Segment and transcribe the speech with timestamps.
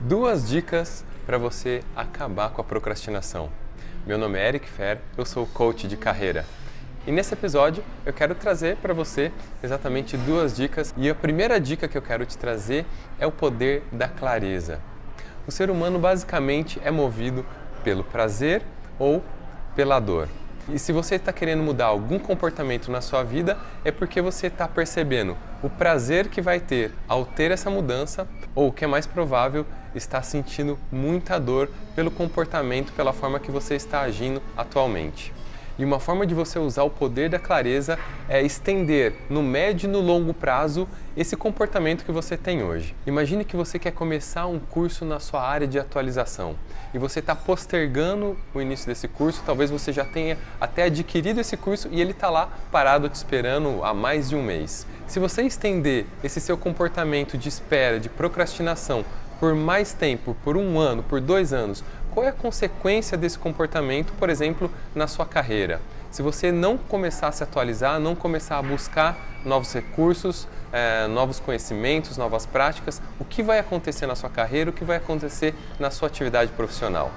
[0.00, 3.50] Duas dicas para você acabar com a procrastinação.
[4.06, 6.46] Meu nome é Eric Fer, eu sou coach de carreira.
[7.04, 10.94] E nesse episódio eu quero trazer para você exatamente duas dicas.
[10.96, 12.86] E a primeira dica que eu quero te trazer
[13.18, 14.78] é o poder da clareza.
[15.48, 17.44] O ser humano basicamente é movido
[17.82, 18.62] pelo prazer
[19.00, 19.20] ou
[19.74, 20.28] pela dor.
[20.70, 24.68] E se você está querendo mudar algum comportamento na sua vida, é porque você está
[24.68, 29.06] percebendo o prazer que vai ter ao ter essa mudança, ou o que é mais
[29.06, 35.32] provável, está sentindo muita dor pelo comportamento, pela forma que você está agindo atualmente.
[35.78, 37.96] E uma forma de você usar o poder da clareza
[38.28, 42.96] é estender no médio e no longo prazo esse comportamento que você tem hoje.
[43.06, 46.56] Imagine que você quer começar um curso na sua área de atualização
[46.92, 51.56] e você está postergando o início desse curso, talvez você já tenha até adquirido esse
[51.56, 54.84] curso e ele está lá parado te esperando há mais de um mês.
[55.06, 59.04] Se você estender esse seu comportamento de espera, de procrastinação
[59.38, 61.84] por mais tempo, por um ano, por dois anos,
[62.18, 65.80] qual é a consequência desse comportamento, por exemplo, na sua carreira?
[66.10, 71.38] Se você não começar a se atualizar, não começar a buscar novos recursos, eh, novos
[71.38, 75.92] conhecimentos, novas práticas, o que vai acontecer na sua carreira, o que vai acontecer na
[75.92, 77.12] sua atividade profissional?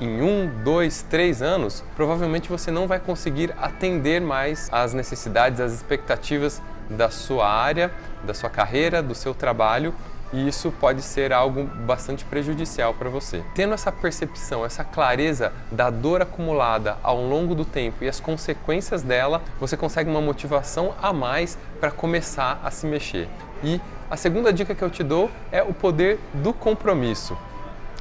[0.00, 5.72] Em um, dois, três anos, provavelmente você não vai conseguir atender mais às necessidades, às
[5.72, 7.90] expectativas da sua área,
[8.22, 9.92] da sua carreira, do seu trabalho
[10.32, 13.42] e isso pode ser algo bastante prejudicial para você.
[13.54, 19.02] Tendo essa percepção, essa clareza da dor acumulada ao longo do tempo e as consequências
[19.02, 23.28] dela, você consegue uma motivação a mais para começar a se mexer.
[23.62, 27.36] E a segunda dica que eu te dou é o poder do compromisso.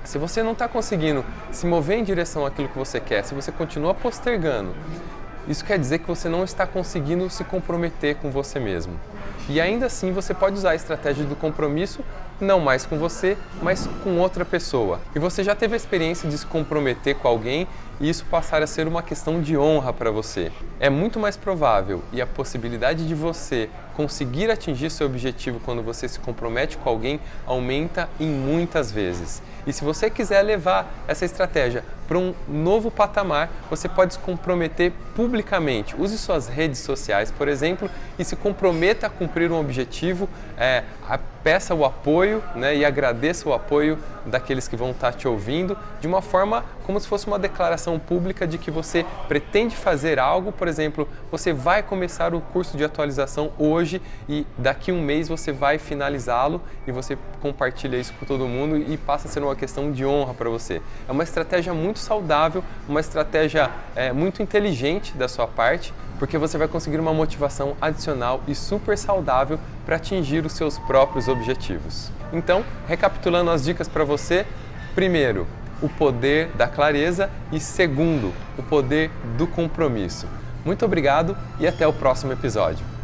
[0.03, 3.51] Se você não está conseguindo se mover em direção àquilo que você quer, se você
[3.51, 4.73] continua postergando,
[5.47, 8.99] isso quer dizer que você não está conseguindo se comprometer com você mesmo.
[9.49, 12.03] E ainda assim você pode usar a estratégia do compromisso
[12.39, 14.99] não mais com você, mas com outra pessoa.
[15.15, 17.67] E você já teve a experiência de se comprometer com alguém
[17.99, 20.51] e isso passar a ser uma questão de honra para você.
[20.79, 26.07] É muito mais provável e a possibilidade de você conseguir atingir seu objetivo quando você
[26.07, 29.41] se compromete com alguém aumenta em muitas vezes.
[29.65, 34.93] E se você quiser levar essa estratégia para um novo patamar, você pode se comprometer
[35.15, 35.95] publicamente.
[35.99, 40.83] Use suas redes sociais, por exemplo, e se comprometa a cumprir um objetivo, é,
[41.43, 46.07] peça o apoio né, e agradeça o apoio daqueles que vão estar te ouvindo de
[46.07, 50.69] uma forma como se fosse uma declaração pública de que você pretende fazer algo, por
[50.69, 55.77] exemplo, você vai começar o curso de atualização hoje e daqui um mês você vai
[55.77, 60.05] finalizá-lo e você compartilha isso com todo mundo e passa a ser uma questão de
[60.05, 60.81] honra para você.
[61.09, 66.57] É uma estratégia muito saudável, uma estratégia é, muito inteligente da sua parte, porque você
[66.57, 72.09] vai conseguir uma motivação adicional e super saudável para atingir os seus próprios objetivos.
[72.31, 74.45] Então, recapitulando as dicas para você,
[74.95, 75.45] primeiro,
[75.81, 80.27] o poder da clareza e segundo, o poder do compromisso.
[80.65, 82.96] Muito obrigado e até o próximo episódio.